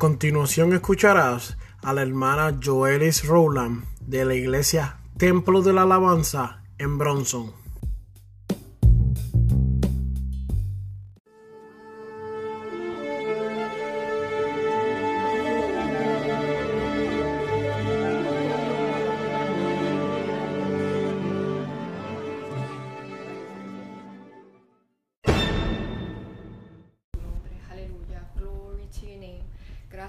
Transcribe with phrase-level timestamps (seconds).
[0.00, 6.96] Continuación escucharás a la hermana Joelis Rowland de la iglesia Templo de la Alabanza en
[6.96, 7.52] Bronson.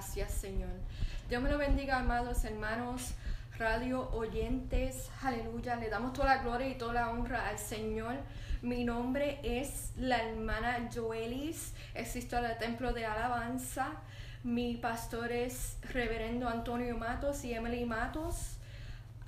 [0.02, 0.72] Gracias, Señor.
[1.30, 3.14] Dios me lo bendiga, amados hermanos,
[3.60, 5.12] radio oyentes.
[5.22, 5.76] Aleluya.
[5.76, 8.16] Le damos toda la gloria y toda la honra al Señor.
[8.64, 11.74] Mi nombre es la hermana Joelis.
[11.94, 13.92] Existo en el Templo de Alabanza.
[14.44, 18.58] Mi pastor es Reverendo Antonio Matos y Emily Matos.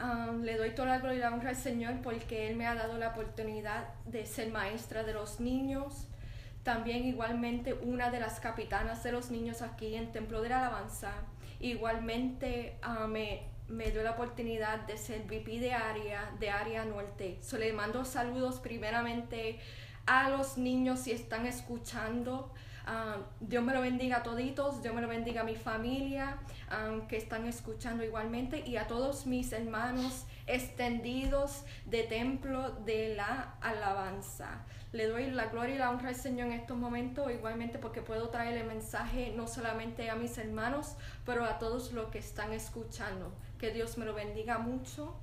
[0.01, 2.73] Um, le doy toda la gloria y la honra al Señor porque Él me ha
[2.73, 6.07] dado la oportunidad de ser maestra de los niños.
[6.63, 11.11] También igualmente una de las capitanas de los niños aquí en Templo de la Alabanza.
[11.59, 17.37] Igualmente ah, me, me dio la oportunidad de ser VP de área, de área norte.
[17.41, 19.59] So, le mando saludos primeramente
[20.05, 22.53] a los niños si están escuchando.
[22.85, 26.37] Ah, Dios me lo bendiga a toditos, Dios me lo bendiga a mi familia
[26.69, 33.55] ah, que están escuchando igualmente y a todos mis hermanos extendidos de templo de la
[33.61, 34.65] alabanza.
[34.91, 38.29] Le doy la gloria y la honra al Señor en estos momentos, igualmente porque puedo
[38.29, 40.95] traer el mensaje no solamente a mis hermanos,
[41.25, 43.31] pero a todos los que están escuchando.
[43.57, 45.15] Que Dios me lo bendiga mucho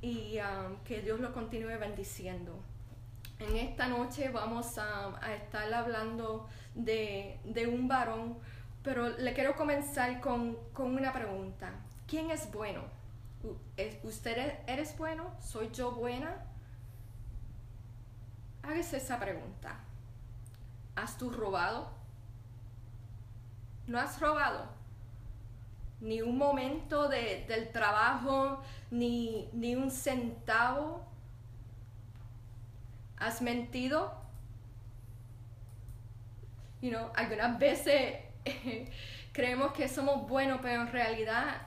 [0.00, 2.58] y ah, que Dios lo continúe bendiciendo.
[3.38, 8.38] En esta noche vamos a, a estar hablando de, de, un varón,
[8.84, 11.72] pero le quiero comenzar con, con una pregunta.
[12.06, 12.82] ¿Quién es bueno?
[14.04, 15.24] ¿Usted eres bueno?
[15.40, 16.36] ¿Soy yo buena?
[18.62, 19.80] Hágase esa pregunta.
[20.94, 21.90] ¿Has tú robado?
[23.86, 24.66] ¿No has robado?
[26.00, 28.60] Ni un momento de, del trabajo,
[28.90, 31.04] ni, ni un centavo.
[33.16, 34.25] ¿Has mentido?
[36.80, 38.16] You know, algunas veces
[39.32, 41.62] creemos que somos buenos, pero en realidad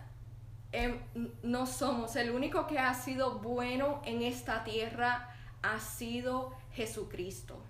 [0.72, 1.00] eh,
[1.44, 2.16] no somos.
[2.16, 7.62] El único que ha sido bueno en esta tierra ha sido Jesucristo.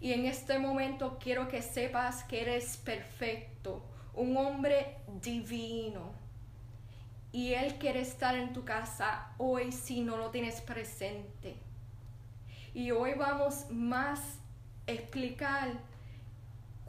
[0.00, 3.84] Y en este momento quiero que sepas que eres perfecto,
[4.14, 6.12] un hombre divino.
[7.32, 11.56] Y Él quiere estar en tu casa hoy si no lo tienes presente.
[12.74, 14.20] Y hoy vamos más
[14.88, 15.89] a explicar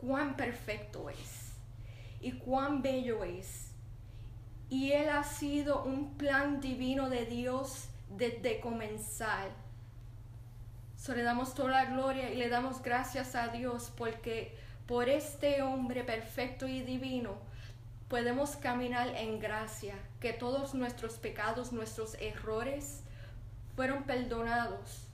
[0.02, 1.54] cuán perfecto es
[2.20, 3.72] y cuán bello es.
[4.70, 9.50] Y Él ha sido un plan divino de Dios desde comenzar.
[10.98, 14.56] So, le damos toda la gloria y le damos gracias a Dios porque
[14.88, 17.36] por este hombre perfecto y divino
[18.08, 23.02] podemos caminar en gracia, que todos nuestros pecados, nuestros errores
[23.76, 25.08] fueron perdonados,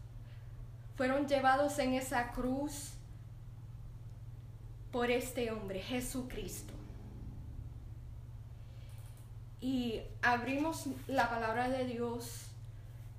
[0.96, 2.97] fueron llevados en esa cruz
[4.92, 6.74] por este hombre, Jesucristo.
[9.60, 12.48] Y abrimos la palabra de Dios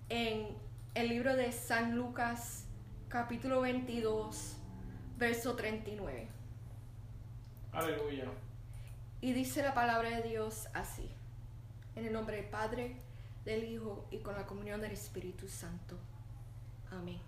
[0.09, 0.49] en
[0.95, 2.65] el libro de San Lucas,
[3.09, 4.57] capítulo 22,
[5.19, 6.29] verso 39.
[7.73, 8.25] Aleluya.
[9.21, 11.11] Y dice la palabra de Dios así,
[11.97, 12.97] en el nombre del Padre,
[13.45, 15.97] del Hijo y con la comunión del Espíritu Santo.
[16.91, 17.28] Amén.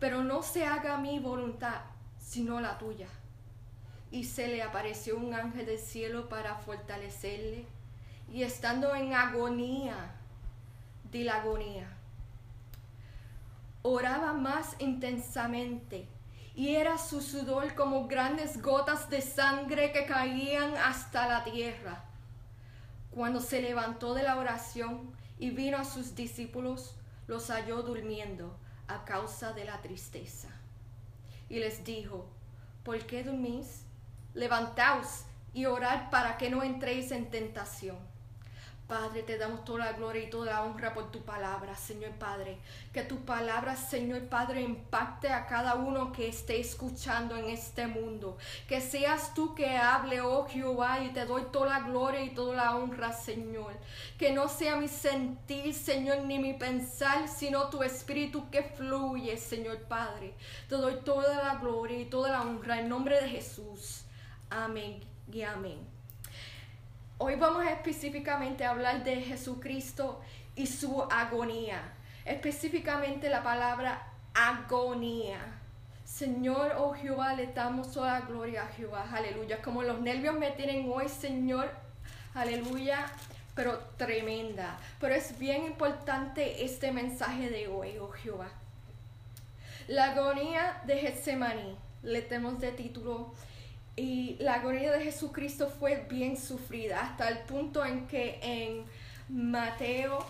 [0.00, 1.82] pero no se haga mi voluntad,
[2.18, 3.08] sino la tuya.
[4.10, 7.66] Y se le apareció un ángel del cielo para fortalecerle,
[8.32, 10.16] y estando en agonía,
[11.12, 11.88] de la agonía,
[13.82, 16.08] oraba más intensamente,
[16.54, 22.04] y era su sudor como grandes gotas de sangre que caían hasta la tierra.
[23.10, 26.94] Cuando se levantó de la oración y vino a sus discípulos,
[27.26, 28.56] los halló durmiendo
[28.94, 30.48] a causa de la tristeza.
[31.48, 32.28] Y les dijo,
[32.82, 33.84] ¿por qué dormís?
[34.34, 38.09] Levantaos y orad para que no entréis en tentación.
[38.90, 42.58] Padre, te damos toda la gloria y toda la honra por tu palabra, Señor Padre.
[42.92, 48.36] Que tu palabra, Señor Padre, impacte a cada uno que esté escuchando en este mundo.
[48.66, 52.56] Que seas tú que hable, oh Jehová, y te doy toda la gloria y toda
[52.56, 53.74] la honra, Señor.
[54.18, 59.82] Que no sea mi sentir, Señor, ni mi pensar, sino tu espíritu que fluye, Señor
[59.82, 60.34] Padre.
[60.68, 64.02] Te doy toda la gloria y toda la honra en nombre de Jesús.
[64.50, 64.98] Amén
[65.32, 65.99] y amén.
[67.22, 70.22] Hoy vamos específicamente a hablar de Jesucristo
[70.56, 71.92] y su agonía.
[72.24, 75.38] Específicamente la palabra agonía.
[76.02, 79.06] Señor, oh Jehová, le damos toda la gloria a Jehová.
[79.12, 79.60] Aleluya.
[79.60, 81.70] Como los nervios me tienen hoy, Señor.
[82.32, 83.04] Aleluya.
[83.54, 84.78] Pero tremenda.
[84.98, 88.48] Pero es bien importante este mensaje de hoy, oh Jehová.
[89.88, 91.76] La agonía de Getsemaní.
[92.02, 93.34] Le tenemos de título
[94.00, 98.84] y la agonía de Jesucristo fue bien sufrida hasta el punto en que en
[99.28, 100.24] Mateo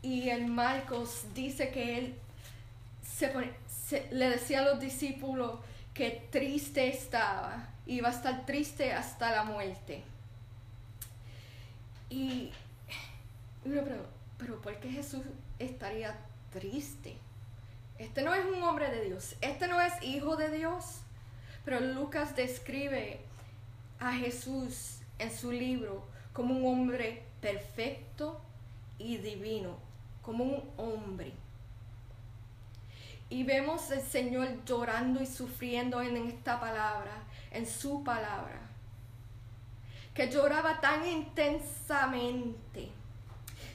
[0.00, 2.14] y en Marcos dice que él
[3.02, 5.60] se, le decía a los discípulos
[5.92, 10.02] que triste estaba, iba a estar triste hasta la muerte.
[12.08, 12.52] Y
[13.64, 14.06] pero,
[14.38, 15.22] pero ¿por qué Jesús
[15.58, 16.16] estaría
[16.52, 17.18] triste?
[17.98, 21.02] Este no es un hombre de Dios, este no es hijo de Dios.
[21.66, 23.18] Pero Lucas describe
[23.98, 28.40] a Jesús en su libro como un hombre perfecto
[28.98, 29.76] y divino,
[30.22, 31.32] como un hombre.
[33.28, 38.60] Y vemos al Señor llorando y sufriendo en esta palabra, en su palabra,
[40.14, 42.90] que lloraba tan intensamente,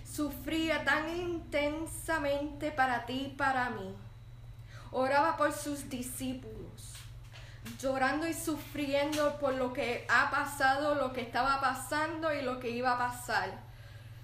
[0.10, 3.94] sufría tan intensamente para ti y para mí.
[4.94, 6.91] Oraba por sus discípulos
[7.80, 12.70] llorando y sufriendo por lo que ha pasado, lo que estaba pasando y lo que
[12.70, 13.52] iba a pasar.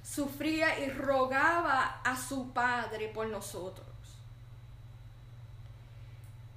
[0.04, 3.88] Sufría y rogaba a su Padre por nosotros.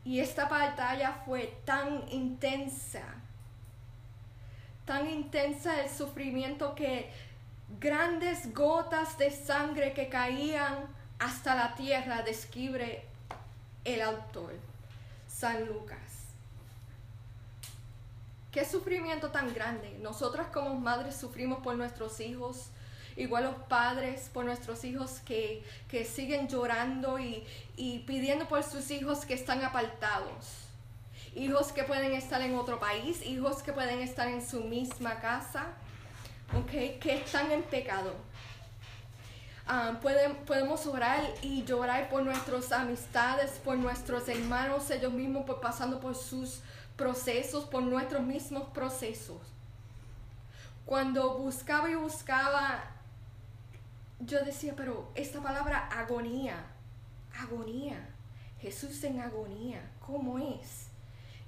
[0.04, 3.02] Y esta batalla fue tan intensa,
[4.84, 7.12] tan intensa el sufrimiento que
[7.78, 10.86] grandes gotas de sangre que caían
[11.18, 13.04] hasta la tierra describe
[13.84, 14.54] el autor,
[15.28, 16.09] San Lucas.
[18.50, 19.96] Qué sufrimiento tan grande.
[20.02, 22.70] Nosotras como madres sufrimos por nuestros hijos,
[23.16, 25.64] igual los padres por nuestros hijos que,
[26.04, 30.64] siguen llorando y, pidiendo por sus hijos que están apartados.
[31.36, 35.66] Hijos que pueden estar en otro país, hijos que pueden estar en su misma casa,
[36.60, 38.14] okay, que están en pecado.
[39.64, 40.00] Ah,
[40.44, 46.16] podemos orar y llorar por nuestras amistades, por nuestros hermanos, ellos mismos por pasando por
[46.16, 46.62] sus
[47.00, 49.40] procesos, por nuestros mismos procesos.
[50.84, 52.84] Cuando buscaba y buscaba,
[54.18, 56.62] yo decía, pero esta palabra agonía,
[57.34, 58.06] agonía,
[58.60, 60.88] Jesús en agonía, ¿cómo es?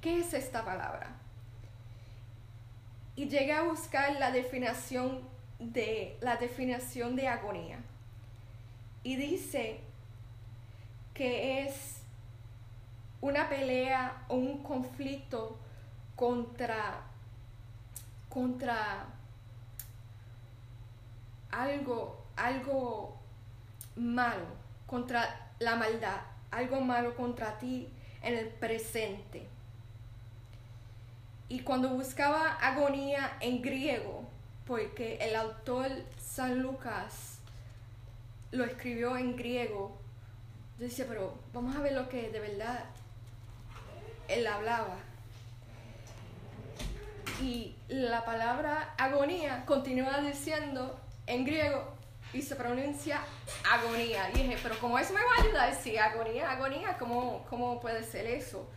[0.01, 1.19] ¿Qué es esta palabra?
[3.15, 5.21] Y llegué a buscar la definición
[5.59, 7.79] de la definición de agonía.
[9.03, 9.81] Y dice
[11.13, 12.02] que es
[13.23, 15.57] una pelea o un conflicto
[16.17, 17.01] contra,
[18.29, 19.07] contra
[21.51, 23.17] algo, algo
[23.97, 24.47] malo,
[24.87, 27.89] contra la maldad, algo malo contra ti
[28.23, 29.47] en el presente.
[31.49, 34.25] Y cuando buscaba agonía en griego,
[34.67, 35.89] porque el autor
[36.19, 37.39] San Lucas
[38.51, 39.97] lo escribió en griego,
[40.79, 42.85] yo decía, pero vamos a ver lo que de verdad
[44.33, 44.97] él hablaba.
[47.41, 51.93] Y la palabra agonía continúa diciendo en griego
[52.33, 53.21] y se pronuncia
[53.71, 54.31] agonía.
[54.31, 55.75] Y dije, pero ¿cómo eso me va a ayudar?
[55.75, 58.69] Si agonía, agonía, ¿cómo, ¿cómo puede ser eso?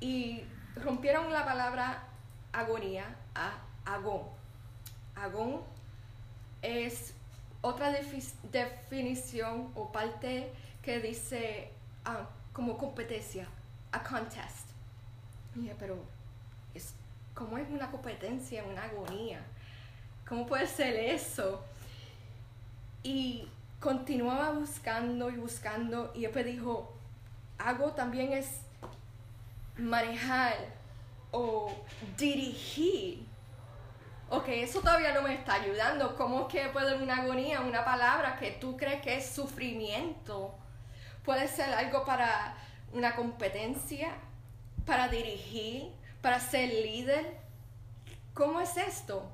[0.00, 0.44] Y
[0.76, 2.04] rompieron la palabra
[2.52, 4.22] agonía a agón.
[5.16, 5.62] Agón
[6.62, 7.14] es
[7.62, 11.70] otra definición o parte que dice
[12.04, 13.48] ah, como competencia,
[13.92, 14.63] a contest
[15.78, 15.96] pero
[16.74, 16.94] es,
[17.34, 19.40] ¿cómo es una competencia, una agonía?
[20.28, 21.64] ¿Cómo puede ser eso?
[23.02, 23.48] Y
[23.80, 26.92] continuaba buscando y buscando y después dijo,
[27.58, 28.62] hago también es
[29.76, 30.54] manejar
[31.30, 31.70] o
[32.16, 33.26] dirigir.
[34.30, 36.16] Ok, eso todavía no me está ayudando.
[36.16, 40.54] ¿Cómo es que puede una agonía, una palabra que tú crees que es sufrimiento?
[41.24, 42.56] Puede ser algo para
[42.92, 44.14] una competencia,
[44.86, 47.38] para dirigir, para ser líder.
[48.32, 49.30] ¿Cómo es esto?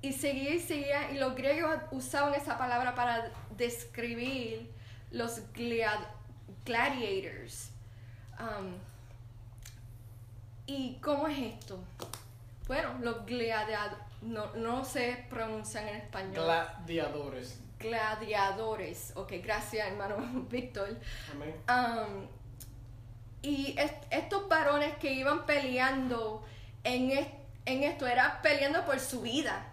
[0.00, 4.70] Y seguía y seguía, y los griegos usaban esa palabra para describir
[5.10, 5.40] los
[6.64, 7.70] gladiators.
[8.40, 8.74] Um,
[10.66, 11.78] ¿Y cómo es esto?
[12.66, 16.44] Bueno, los gladiadores, no, no se pronuncian en español.
[16.44, 17.60] Gladiadores.
[17.78, 19.12] Gladiadores.
[19.16, 20.16] Ok, gracias hermano
[20.50, 20.96] Víctor.
[21.32, 21.54] Amén.
[21.68, 22.26] Um,
[23.42, 26.44] y est- estos varones que iban peleando
[26.84, 27.10] en,
[27.66, 29.66] en esto, era peleando por su vida.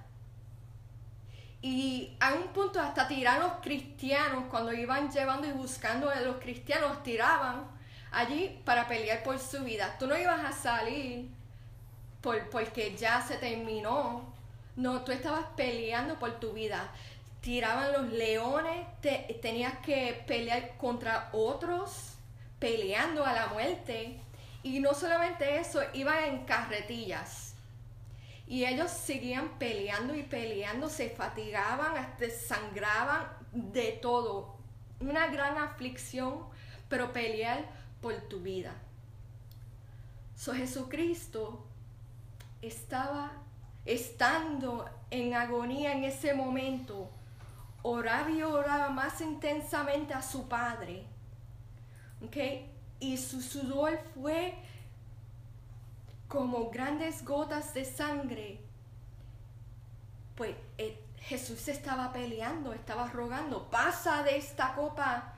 [1.61, 6.37] Y a un punto hasta tirar los cristianos, cuando iban llevando y buscando a los
[6.37, 7.67] cristianos, tiraban
[8.11, 9.95] allí para pelear por su vida.
[9.99, 11.29] Tú no ibas a salir
[12.21, 14.33] por, porque ya se terminó.
[14.77, 16.89] No, tú estabas peleando por tu vida.
[17.41, 22.13] Tiraban los leones, te- tenías que pelear contra otros,
[22.59, 24.19] peleando a la muerte.
[24.61, 27.55] Y no solamente eso, iban en carretillas.
[28.47, 34.57] Y ellos seguían peleando y peleando, se fatigaban, hasta sangraban, de todo.
[34.99, 36.45] Una gran aflicción,
[36.87, 37.65] pero pelear
[38.01, 38.73] por tu vida.
[40.35, 41.65] So Jesucristo
[42.61, 43.31] estaba
[43.85, 47.09] estando en agonía en ese momento,
[47.81, 51.05] oraba y oraba más intensamente a su Padre.
[52.25, 52.37] ¿Ok?
[52.99, 54.55] Y su sudor fue
[56.27, 58.59] como grandes gotas de sangre.
[60.35, 65.33] Pues eh, Jesús estaba peleando, estaba rogando, pasa de esta copa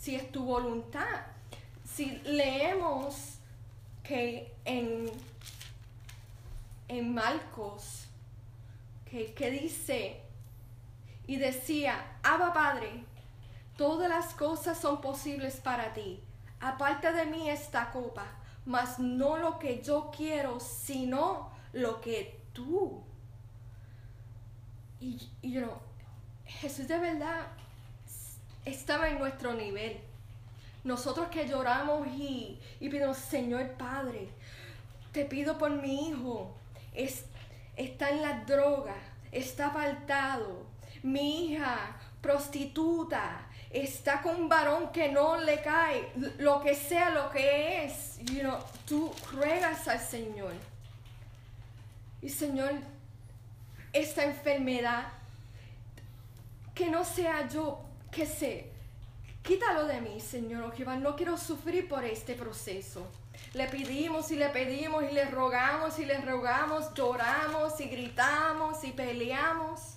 [0.00, 1.26] si es tu voluntad.
[1.84, 3.38] Si leemos
[4.02, 5.10] que en,
[6.88, 8.06] en Marcos,
[9.06, 10.22] que, dice,
[11.26, 13.04] y decía, Abba Padre,
[13.82, 16.20] todas las cosas son posibles para ti.
[16.60, 18.26] Aparte de mí esta copa,
[18.64, 23.02] mas no lo que yo quiero, sino lo que tú.
[25.00, 25.78] Y, y you know,
[26.46, 27.48] Jesús de verdad
[28.64, 29.98] estaba en nuestro nivel.
[30.84, 34.28] Nosotros que lloramos y, y pedimos, Señor Padre,
[35.10, 36.54] te pido por mi hijo,
[36.94, 37.24] es-
[37.76, 38.94] está en la droga,
[39.32, 40.66] está apartado,
[41.02, 47.30] mi hija prostituta, está con un varón que no le cae, lo que sea lo
[47.30, 50.52] que es, you know, tú ruegas al Señor.
[52.20, 52.72] Y Señor,
[53.92, 55.06] esta enfermedad,
[56.74, 58.70] que no sea yo, que se,
[59.42, 63.06] quítalo de mí, Señor, oh Jehová, no quiero sufrir por este proceso.
[63.54, 68.92] Le pedimos y le pedimos y le rogamos y le rogamos, lloramos y gritamos y
[68.92, 69.96] peleamos.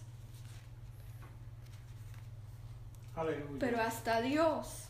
[3.59, 4.87] Pero hasta Dios,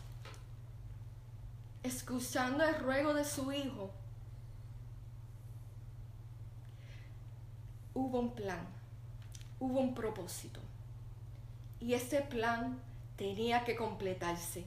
[1.83, 3.91] escuchando el ruego de su hijo,
[7.93, 8.67] hubo un plan,
[9.59, 10.59] hubo un propósito.
[11.79, 12.79] Y ese plan
[13.15, 14.65] tenía que completarse.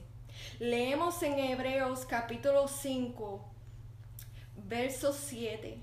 [0.59, 3.43] Leemos en Hebreos capítulo 5,
[4.67, 5.77] verso 7.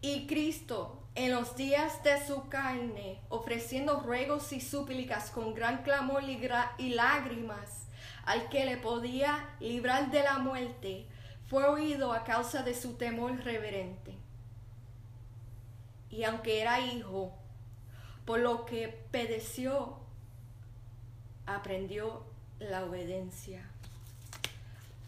[0.00, 6.22] Y Cristo, en los días de su carne, ofreciendo ruegos y súplicas con gran clamor
[6.24, 7.88] y, lágrimas,
[8.24, 11.06] al que le podía librar de la muerte,
[11.48, 14.14] fue oído a causa de su temor reverente.
[16.10, 17.32] Y aunque era hijo,
[18.24, 19.96] por lo que pedeció,
[21.46, 22.24] aprendió
[22.60, 23.68] la obediencia.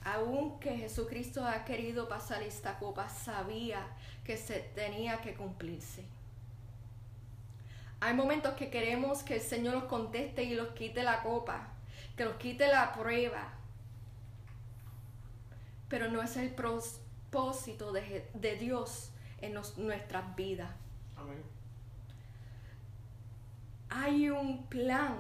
[0.04, 3.87] Aunque Jesucristo ha querido pasar esta copa, sabía
[4.25, 6.04] que se tenía que cumplirse.
[8.00, 11.68] Hay momentos que queremos que el Señor los conteste y los quite la copa,
[12.16, 13.52] que los quite la prueba.
[15.88, 18.28] Pero no es el propósito de,
[18.59, 20.71] Dios en nos- nuestras vidas.
[21.16, 21.42] Amén.
[23.88, 25.16] Hay un plan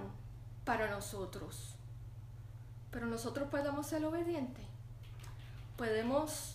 [0.64, 1.76] para nosotros.
[2.90, 4.64] Pero nosotros podemos ser obedientes.
[5.82, 6.54] Podemos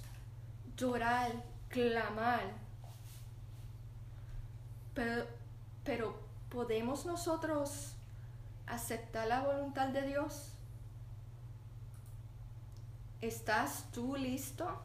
[0.77, 1.34] llorar,
[1.67, 2.43] clamar.
[4.93, 5.25] Pero,
[5.84, 6.17] pero
[6.48, 7.91] ¿podemos nosotros
[8.67, 10.53] aceptar la voluntad de Dios?
[13.19, 14.81] ¿Estás tú listo?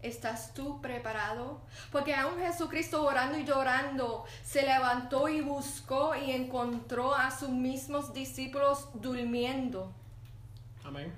[0.00, 1.60] ¿Estás tú preparado?
[1.92, 8.14] Porque aún Jesucristo orando y llorando se levantó y buscó y encontró a sus mismos
[8.14, 9.92] discípulos durmiendo.
[10.82, 11.12] Amén.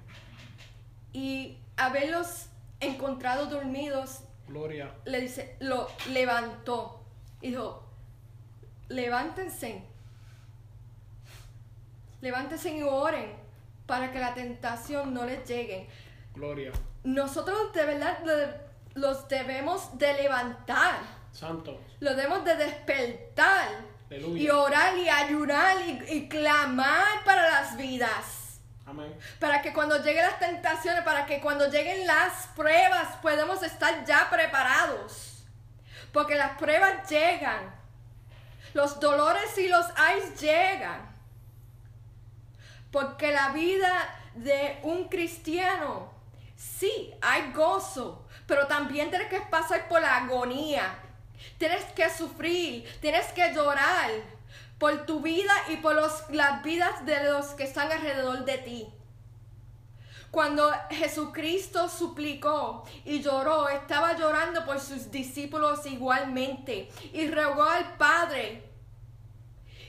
[1.12, 2.46] Y haberlos
[2.80, 4.94] encontrado dormidos, Gloria.
[5.04, 7.00] le dice, lo levantó.
[7.40, 7.84] Y dijo,
[8.88, 9.82] levántense.
[12.20, 13.32] Levántense y oren
[13.86, 15.88] para que la tentación no les llegue.
[16.34, 16.72] Gloria.
[17.04, 18.18] Nosotros de verdad
[18.94, 20.98] los debemos de levantar.
[21.32, 21.80] Santo.
[22.00, 23.68] Lo debemos de despertar.
[24.10, 24.42] Aleluya.
[24.42, 28.37] Y orar y ayunar y, y clamar para las vidas.
[29.38, 34.28] Para que cuando lleguen las tentaciones, para que cuando lleguen las pruebas, podemos estar ya
[34.30, 35.44] preparados.
[36.12, 37.74] Porque las pruebas llegan.
[38.74, 41.08] Los dolores y los ayes llegan.
[42.90, 46.10] Porque la vida de un cristiano,
[46.56, 50.98] sí, hay gozo, pero también tienes que pasar por la agonía.
[51.58, 54.10] Tienes que sufrir, tienes que llorar
[54.78, 58.88] por tu vida y por los- las vidas de los que están alrededor de ti.
[60.30, 68.64] Cuando Jesucristo suplicó y lloró, estaba llorando por sus discípulos igualmente y rogó al Padre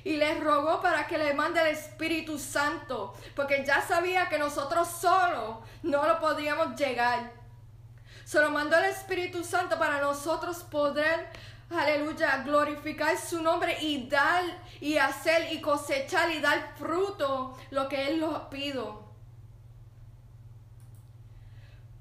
[0.05, 4.87] y les rogó para que le mande el Espíritu Santo, porque ya sabía que nosotros
[4.87, 7.33] solos no lo podíamos llegar.
[8.23, 11.27] Se lo mandó el Espíritu Santo para nosotros poder,
[11.69, 14.43] aleluya, glorificar su nombre y dar
[14.81, 19.07] y hacer y cosechar y dar fruto lo que Él nos pido.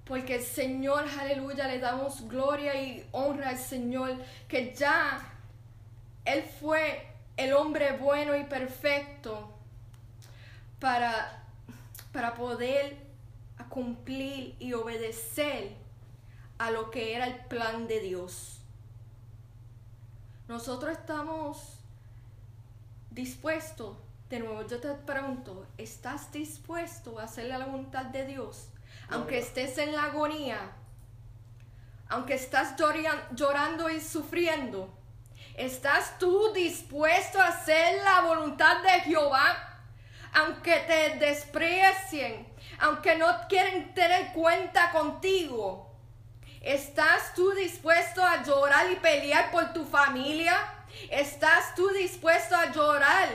[0.05, 4.17] Porque el Señor, aleluya, le damos gloria y honra al Señor,
[4.49, 5.21] que ya
[6.25, 7.07] Él fue
[7.37, 9.53] el hombre bueno y perfecto
[10.81, 11.45] para,
[12.13, 12.97] para poder
[13.69, 15.73] cumplir y obedecer
[16.59, 18.58] a lo que era el plan de Dios.
[20.49, 21.79] Nosotros estamos
[23.11, 23.99] dispuestos,
[24.31, 28.71] de nuevo yo te pregunto, ¿estás dispuesto a hacer la voluntad de Dios?
[29.11, 30.73] Aunque estés en la agonía,
[32.09, 32.77] aunque estás
[33.35, 34.89] llorando y sufriendo,
[35.55, 39.83] ¿estás tú dispuesto a hacer la voluntad de Jehová?
[40.33, 42.49] Aunque te desprecien,
[42.81, 45.88] aunque no quieren tener cuenta contigo,
[46.69, 50.55] ¿estás tú dispuesto a llorar y pelear por tu familia?
[51.11, 53.29] ¿Estás tú dispuesto a llorar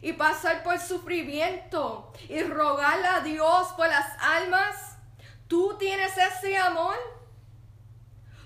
[0.00, 4.96] y pasar por sufrimiento y rogarle a Dios por las almas?
[5.48, 6.96] ¿Tú tienes ese amor?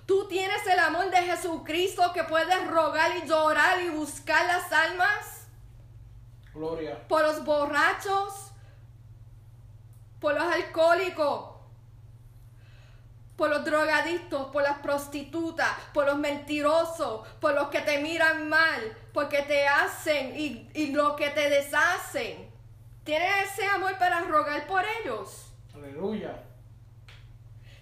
[0.06, 5.46] ¿Tú tienes el amor de Jesucristo que puedes rogar y llorar y buscar las almas?
[6.54, 7.06] Gloria.
[7.08, 8.52] Por los borrachos,
[10.18, 11.51] por los alcohólicos,
[13.42, 18.96] por los drogadictos, por las prostitutas, por los mentirosos, por los que te miran mal,
[19.12, 22.48] porque te hacen y, y lo que te deshacen.
[23.02, 25.52] ¿Tienes ese amor para rogar por ellos?
[25.74, 26.40] Aleluya.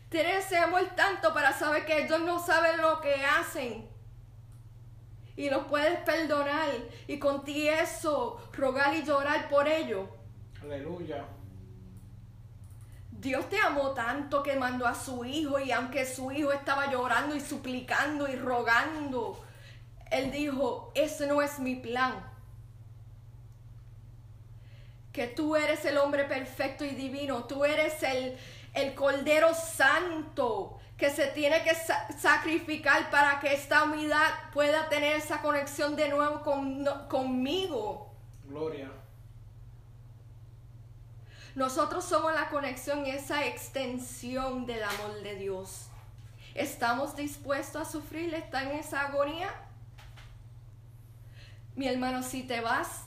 [0.09, 3.87] Tienes ese amor tanto para saber que ellos no saben lo que hacen.
[5.37, 6.71] Y los puedes perdonar
[7.07, 10.09] y con ti eso rogar y llorar por ellos.
[10.63, 11.23] Aleluya.
[13.21, 17.37] Dios te amó tanto que mandó a su hijo y aunque su hijo estaba llorando
[17.37, 19.45] y suplicando y rogando,
[20.11, 22.15] él dijo, ese no es mi plan.
[25.13, 28.39] Que tú eres el hombre perfecto y divino, tú eres el,
[28.73, 35.17] el cordero santo que se tiene que sa- sacrificar para que esta unidad pueda tener
[35.17, 38.15] esa conexión de nuevo con, conmigo.
[38.45, 38.91] Gloria.
[41.55, 45.89] Nosotros somos la conexión esa extensión del amor de Dios.
[46.55, 49.51] ¿Estamos dispuestos a sufrir, estar en esa agonía?
[51.75, 53.05] Mi hermano, si te vas,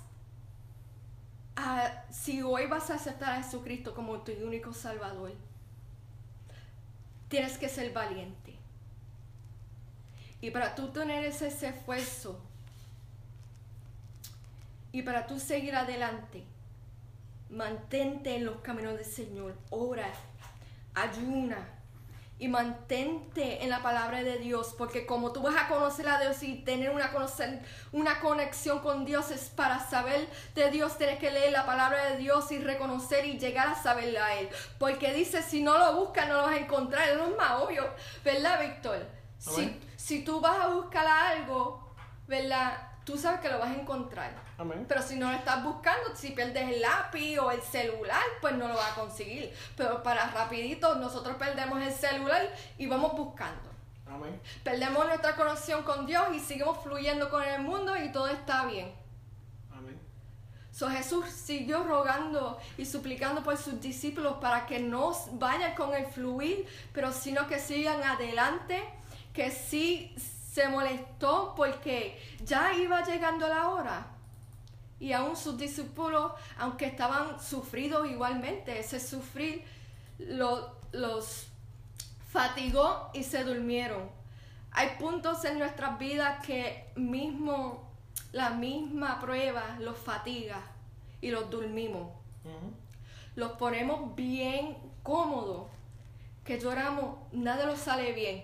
[1.56, 5.34] a- si hoy vas a aceptar a Jesucristo como tu único Salvador,
[7.30, 8.56] tienes que ser valiente.
[10.42, 12.40] Y para tú tener ese esfuerzo
[14.92, 16.44] y para tú seguir adelante,
[17.54, 20.12] mantente en los caminos del Señor, ora,
[20.96, 21.70] ayuna
[22.40, 26.42] y mantente en la palabra de Dios, porque como tú vas a conocer a Dios
[26.42, 27.62] y tener una, conocer,
[27.92, 32.18] una conexión con Dios es para saber de Dios, tienes que leer la palabra de
[32.18, 36.28] Dios y reconocer y llegar a saberle a Él, porque dice, si no lo buscas
[36.28, 37.88] no lo vas a encontrar, eso es más obvio,
[38.26, 39.06] ¿verdad, Víctor?
[39.38, 41.94] Si, si tú vas a buscar algo,
[42.28, 42.93] ¿verdad?
[43.06, 44.32] Tú sabes que lo vas a encontrar.
[44.58, 44.86] Amén.
[44.88, 48.68] Pero si no lo estás buscando, si pierdes el lápiz o el celular, pues no
[48.68, 49.54] lo vas a conseguir.
[49.76, 53.70] Pero para rapidito, nosotros perdemos el celular y vamos buscando.
[54.08, 54.40] Amén.
[54.64, 58.94] Perdemos nuestra conexión con Dios y seguimos fluyendo con el mundo y todo está bien.
[59.72, 60.00] Amén.
[60.72, 66.06] So Jesús siguió rogando y suplicando por sus discípulos para que no vayan con el
[66.06, 68.82] fluir, pero sino que sigan adelante,
[69.34, 70.16] que sí
[70.54, 74.06] se molestó porque ya iba llegando la hora.
[75.00, 79.66] Y aún sus discípulos, aunque estaban sufridos igualmente, ese sufrir
[80.20, 81.48] los
[82.32, 84.10] fatigó y se durmieron.
[84.72, 87.92] Hay puntos en nuestras vidas que mismo
[88.32, 90.62] la misma prueba los fatiga
[91.20, 92.12] y los dormimos.
[93.36, 95.68] Los ponemos bien cómodos,
[96.46, 98.44] que lloramos, nada nos sale bien.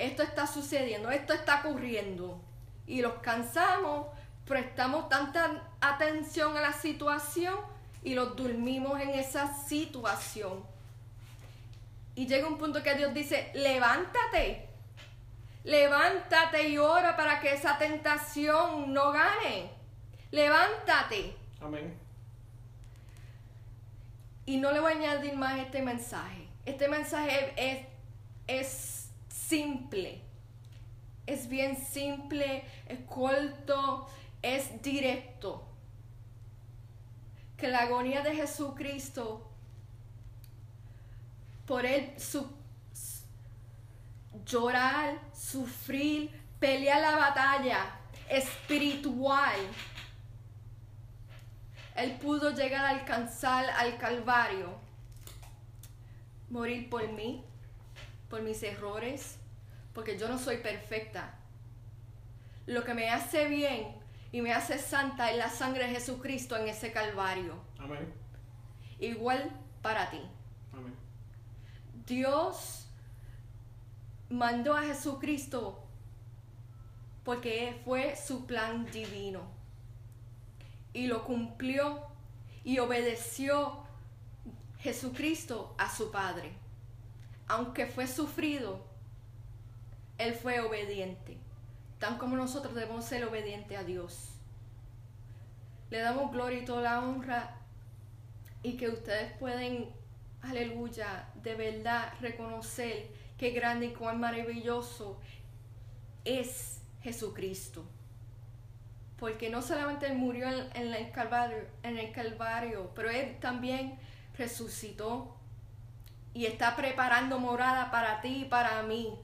[0.00, 2.40] Esto está sucediendo, esto está ocurriendo.
[2.86, 4.06] Y los cansamos,
[4.46, 7.54] prestamos tanta atención a la situación
[8.02, 10.64] y los dormimos en esa situación.
[12.14, 14.70] Y llega un punto que Dios dice, levántate,
[15.64, 19.70] Levántate y ora para que esa tentación no gane.
[20.30, 21.36] Levántate.
[21.60, 21.98] Amén.
[24.46, 26.48] Y no le voy a añadir más este mensaje.
[26.64, 27.86] Este mensaje es,
[28.46, 28.99] es
[29.50, 30.22] simple.
[31.26, 34.08] Es bien simple, es corto,
[34.42, 35.66] es directo.
[37.56, 39.50] Que la agonía de Jesucristo,
[41.66, 42.14] por él,
[44.46, 49.58] llorar, sufrir, pelear la batalla espiritual.
[51.96, 54.78] Él pudo llegar a alcanzar al Calvario,
[56.48, 57.44] morir por mí,
[58.28, 59.39] por mis errores,
[60.00, 61.34] porque yo no soy perfecta.
[62.64, 63.94] Lo que me hace bien
[64.32, 67.60] y me hace santa es la sangre de Jesucristo en ese Calvario.
[67.78, 68.10] Amén.
[68.98, 69.50] Igual
[69.82, 70.22] para ti.
[70.72, 70.94] Amén.
[72.06, 72.86] Dios
[74.30, 75.84] mandó a Jesucristo
[77.22, 79.42] porque fue su plan divino.
[80.94, 82.06] Y lo cumplió
[82.64, 83.82] y obedeció
[84.78, 86.52] Jesucristo a su Padre.
[87.48, 88.88] Aunque fue sufrido,
[90.20, 91.38] Él fue obediente.
[91.98, 94.34] Tan como nosotros debemos ser obedientes a Dios.
[95.88, 97.56] Le damos gloria y toda la honra
[98.62, 99.88] y que ustedes pueden,
[100.42, 105.18] aleluya, de verdad reconocer qué grande y cuán maravilloso
[106.26, 107.86] es Jesucristo.
[109.18, 113.98] Porque no solamente Él murió en, el Calvario, en el Calvario, pero Él también
[114.36, 115.40] resucitó
[116.32, 119.18] y está preparando morada para ti y para mí.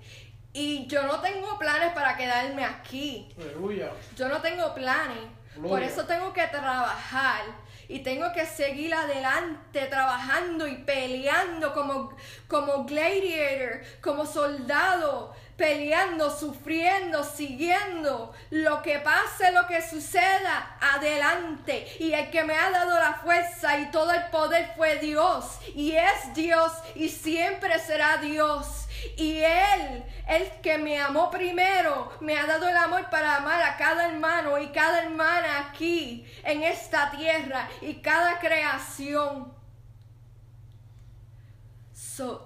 [0.56, 3.28] Y yo no tengo planes para quedarme aquí.
[3.38, 3.90] Aleluya.
[4.16, 5.18] Yo no tengo planes.
[5.60, 7.42] Por eso tengo que trabajar
[7.88, 12.16] y tengo que seguir adelante trabajando y peleando como,
[12.48, 21.86] como gladiator, como soldado, peleando, sufriendo, siguiendo lo que pase, lo que suceda, adelante.
[22.00, 25.58] Y el que me ha dado la fuerza y todo el poder fue Dios.
[25.74, 28.85] Y es Dios y siempre será Dios.
[29.16, 33.76] Y Él, el que me amó primero, me ha dado el amor para amar a
[33.76, 39.54] cada hermano y cada hermana aquí en esta tierra y cada creación.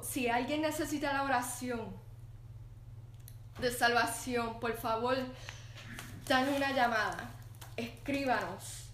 [0.02, 1.96] si alguien necesita la oración
[3.60, 5.16] de salvación, por favor,
[6.26, 7.30] dan una llamada,
[7.76, 8.86] escríbanos.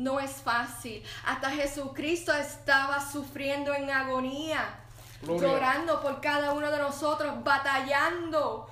[0.00, 1.02] no es fácil.
[1.26, 4.80] Hasta Jesucristo estaba sufriendo en agonía,
[5.22, 8.70] llorando por cada uno de nosotros, batallando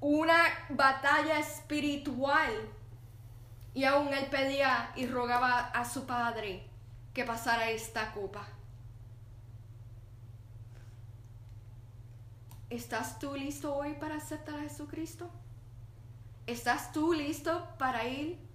[0.00, 2.52] una batalla espiritual.
[3.72, 6.68] Y aún él pedía y rogaba a su Padre
[7.14, 8.46] que pasara esta copa.
[12.68, 15.30] ¿Estás tú listo hoy para aceptar a Jesucristo?
[16.46, 18.47] ¿Estás tú listo para ir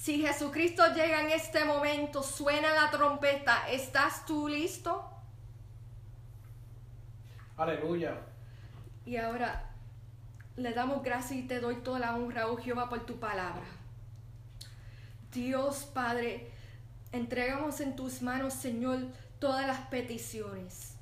[0.00, 5.06] si Jesucristo llega en este momento, suena la trompeta, ¿estás tú listo?
[7.58, 8.16] Aleluya.
[9.04, 9.68] Y ahora
[10.56, 13.66] le damos gracias y te doy toda la honra, oh Jehová, por tu palabra.
[15.32, 16.50] Dios Padre,
[17.12, 19.00] entregamos en tus manos, Señor,
[19.38, 20.94] todas las peticiones,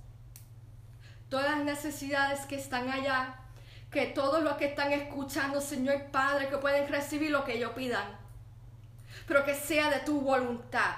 [1.29, 3.37] todas las necesidades que están allá,
[3.93, 8.27] que todos los que están escuchando, Señor Padre, que pueden recibir lo que ellos pidan,
[9.27, 10.97] pero que sea de tu voluntad,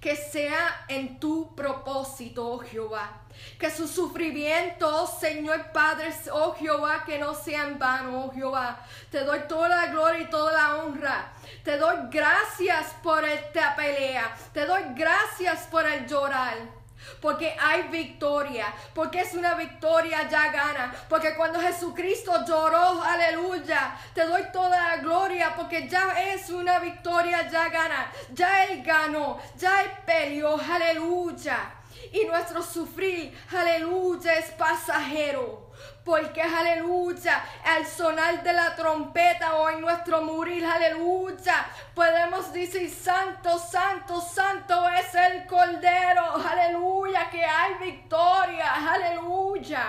[0.00, 3.18] que sea en tu propósito, oh Jehová.
[3.58, 8.84] Que sus sufrimientos, Señor Padre, oh Jehová, que no sean vanos, oh Jehová.
[9.10, 11.32] Te doy toda la gloria y toda la honra.
[11.64, 14.36] Te doy gracias por esta pelea.
[14.52, 16.81] Te doy gracias por el llorar
[17.20, 24.24] porque hay victoria, porque es una victoria ya gana, porque cuando Jesucristo lloró, aleluya, te
[24.24, 29.82] doy toda la gloria, porque ya es una victoria ya gana, ya Él ganó, ya
[29.82, 31.74] Él peleó, aleluya.
[32.12, 35.61] Y nuestro sufrir, aleluya, es pasajero
[36.04, 43.58] porque aleluya, al sonar de la trompeta o en nuestro morir, aleluya, podemos decir, santo,
[43.58, 49.84] santo, santo es el Cordero, aleluya, que hay victoria, aleluya.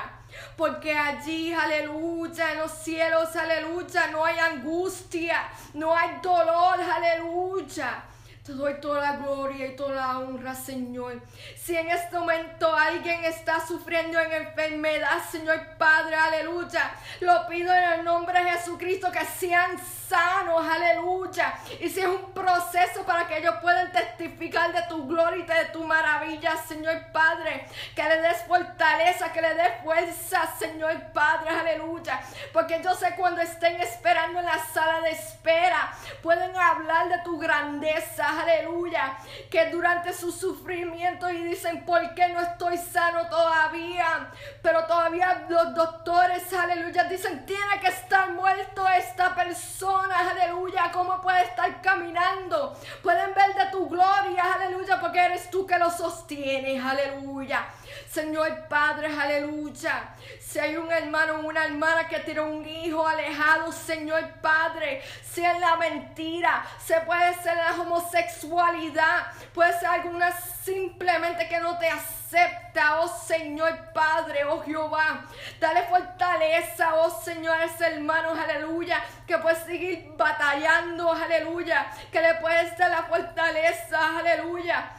[0.58, 8.04] Porque allí, aleluya, en los cielos, aleluya, no hay angustia, no hay dolor, aleluya.
[8.43, 11.21] Te doy toda la gloria y toda la honra, Señor.
[11.56, 16.93] Si en este momento alguien está sufriendo en enfermedad, Señor Padre, aleluya.
[17.21, 19.77] Lo pido en el nombre de Jesucristo que sean
[20.13, 21.56] sanos, aleluya.
[21.80, 25.65] Y si es un proceso para que ellos puedan testificar de tu gloria y de
[25.71, 27.65] tu maravilla, Señor Padre.
[27.95, 32.21] Que le des fortaleza, que le des fuerza, Señor Padre, aleluya.
[32.52, 37.39] Porque yo sé cuando estén esperando en la sala de espera, pueden hablar de tu
[37.39, 39.17] grandeza aleluya,
[39.49, 44.30] que durante su sufrimiento y dicen, ¿por qué no estoy sano todavía?
[44.62, 51.43] Pero todavía los doctores, aleluya, dicen, tiene que estar muerto esta persona, aleluya, ¿cómo puede
[51.43, 52.75] estar caminando?
[53.01, 57.65] Pueden ver de tu gloria, aleluya, porque eres tú que lo sostienes, aleluya.
[58.10, 60.15] Señor Padre, aleluya.
[60.39, 65.53] Si hay un hermano o una hermana que tiene un hijo alejado, Señor Padre, sea
[65.53, 71.89] en la mentira, se puede ser la homosexualidad, puede ser alguna simplemente que no te
[71.89, 75.25] acepta, oh Señor Padre, oh Jehová.
[75.60, 82.36] Dale fortaleza, oh Señor, a ese hermano, aleluya, que puede seguir batallando, aleluya, que le
[82.36, 84.91] puedes dar la fortaleza, aleluya.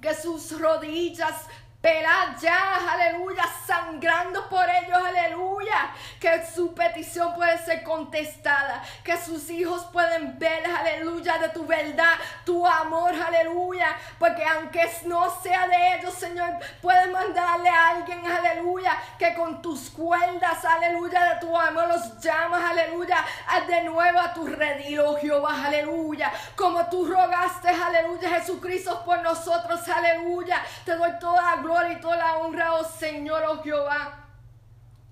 [0.00, 1.46] Que sus rodillas
[1.80, 5.90] Pelad ya, aleluya, sangrando por ellos, aleluya,
[6.20, 12.18] que su petición puede ser contestada, que sus hijos pueden ver, aleluya, de tu verdad,
[12.44, 16.50] tu amor, aleluya, porque aunque no sea de ellos, Señor,
[16.82, 22.62] puedes mandarle a alguien, aleluya, que con tus cuerdas, aleluya, de tu amor los llamas,
[22.62, 23.24] aleluya,
[23.66, 29.88] de nuevo a tu redil, oh Jehová, aleluya, como tú rogaste, aleluya, Jesucristo por nosotros,
[29.88, 34.26] aleluya, te doy toda la gloria gloria y toda la honra, oh Señor, oh Jehová.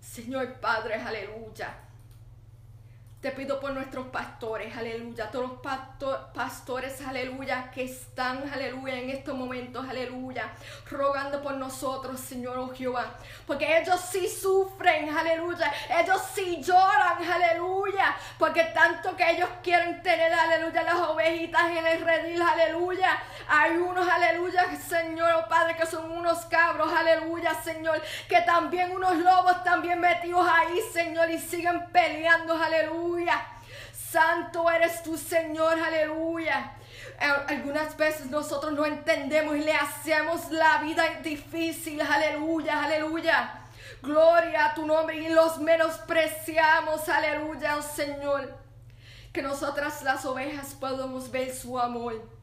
[0.00, 1.88] Señor Padre, aleluya.
[3.20, 5.59] Te pido por nuestros pastores, aleluya, todos los
[6.33, 10.52] pastores, aleluya, que están, aleluya, en estos momentos, aleluya,
[10.88, 18.16] rogando por nosotros, Señor, oh Jehová, porque ellos sí sufren, aleluya, ellos sí lloran, aleluya,
[18.38, 24.09] porque tanto que ellos quieren tener, aleluya, las ovejitas en el redil, aleluya, hay unos,
[24.09, 29.98] aleluya, Señor, oh Padre, que son unos cabros, aleluya, Señor, que también unos lobos también
[29.98, 33.09] metidos ahí, Señor, y siguen peleando, aleluya
[33.92, 36.72] Santo eres tu Señor, aleluya.
[37.48, 43.54] Algunas veces nosotros no entendemos y le hacemos la vida difícil, aleluya, aleluya.
[44.00, 48.57] Gloria a tu nombre y los menospreciamos, aleluya, oh Señor.
[49.33, 52.38] Que nosotras las ovejas podamos ver su amor.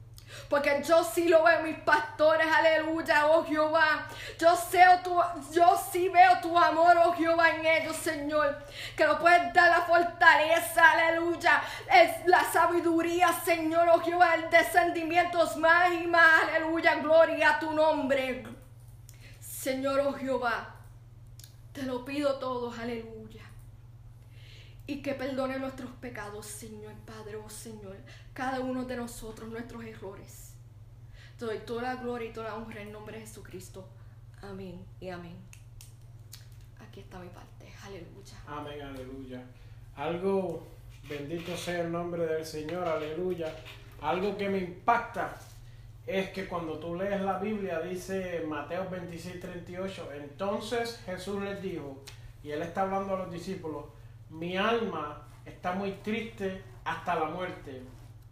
[0.49, 4.07] Porque yo sí lo veo, mis pastores, aleluya, oh Jehová.
[4.39, 5.19] Yo, sé tu,
[5.51, 8.57] yo sí veo tu amor, oh Jehová, en ellos, Señor.
[8.95, 11.63] Que lo puedes dar la fortaleza, aleluya.
[11.91, 16.95] Es la sabiduría, Señor, oh Jehová, el descendimiento más y más, aleluya.
[16.95, 18.43] Gloria a tu nombre.
[19.39, 20.75] Señor, oh Jehová,
[21.73, 23.44] te lo pido todo, aleluya
[24.87, 27.97] y que perdone nuestros pecados, Señor Padre, oh Señor,
[28.33, 30.53] cada uno de nosotros, nuestros errores.
[31.39, 33.87] Te doy toda la gloria y toda la honra en nombre de Jesucristo.
[34.41, 35.35] Amén y amén.
[36.79, 37.73] Aquí está mi parte.
[37.83, 38.37] Aleluya.
[38.47, 39.43] Amén, aleluya.
[39.95, 40.67] Algo,
[41.09, 43.53] bendito sea el nombre del Señor, aleluya.
[44.01, 45.35] Algo que me impacta
[46.05, 51.97] es que cuando tú lees la Biblia, dice Mateo 26, 38, entonces Jesús les dijo,
[52.43, 53.85] y él está hablando a los discípulos,
[54.35, 57.83] mi alma está muy triste hasta la muerte.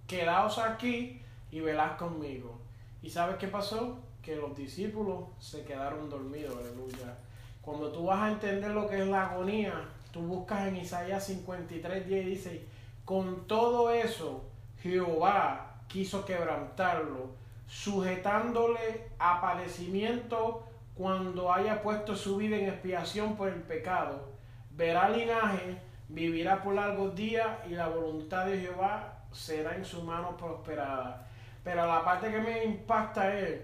[0.05, 2.59] Quedaos aquí y velad conmigo.
[3.01, 3.99] ¿Y sabes qué pasó?
[4.21, 7.17] Que los discípulos se quedaron dormidos, aleluya.
[7.61, 9.73] Cuando tú vas a entender lo que es la agonía,
[10.11, 12.67] tú buscas en Isaías 53, 10 y dice,
[13.05, 14.43] con todo eso
[14.81, 17.29] Jehová quiso quebrantarlo,
[17.67, 24.33] sujetándole a padecimiento cuando haya puesto su vida en expiación por el pecado.
[24.71, 25.77] Verá linaje,
[26.09, 31.27] vivirá por largos días y la voluntad de Jehová será en su mano prosperada.
[31.63, 33.61] Pero la parte que me impacta es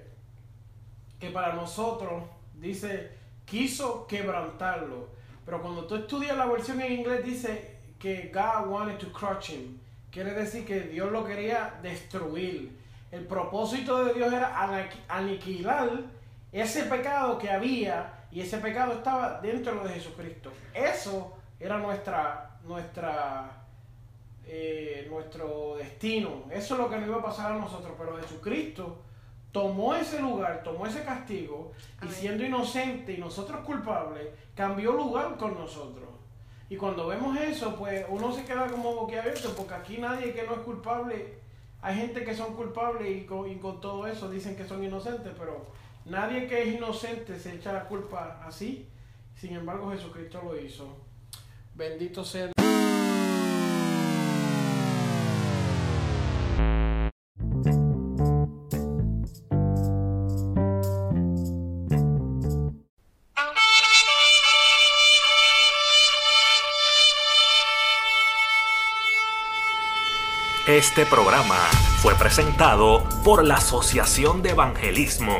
[1.19, 2.23] que para nosotros,
[2.53, 3.11] dice,
[3.45, 5.09] quiso quebrantarlo.
[5.45, 9.79] Pero cuando tú estudias la versión en inglés, dice que God wanted to crush him.
[10.11, 12.77] Quiere decir que Dios lo quería destruir.
[13.11, 14.55] El propósito de Dios era
[15.07, 16.03] aniquilar
[16.51, 20.51] ese pecado que había y ese pecado estaba dentro de Jesucristo.
[20.73, 23.65] Eso era nuestra, nuestra,
[24.45, 26.45] eh, nuestro destino.
[26.51, 27.93] Eso es lo que nos iba a pasar a nosotros.
[27.97, 28.97] Pero Jesucristo
[29.51, 31.71] tomó ese lugar, tomó ese castigo
[32.03, 36.07] y siendo inocente y nosotros culpables, cambió lugar con nosotros.
[36.69, 40.53] Y cuando vemos eso, pues uno se queda como boquiabierto, porque aquí nadie que no
[40.53, 41.39] es culpable,
[41.81, 45.33] hay gente que son culpables y con, y con todo eso dicen que son inocentes,
[45.37, 45.65] pero
[46.05, 48.87] nadie que es inocente se echa la culpa así.
[49.35, 51.08] Sin embargo, Jesucristo lo hizo.
[51.79, 52.51] Bendito sea.
[70.67, 71.55] Este programa
[72.01, 75.39] fue presentado por la Asociación de Evangelismo.